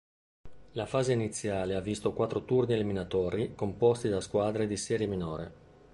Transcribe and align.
La 0.71 0.87
fase 0.87 1.13
iniziale 1.13 1.75
ha 1.75 1.79
visto 1.79 2.11
quattro 2.11 2.43
turni 2.43 2.73
eliminatori 2.73 3.53
composti 3.53 4.09
da 4.09 4.19
squadre 4.19 4.65
di 4.65 4.75
serie 4.75 5.05
minore. 5.05 5.51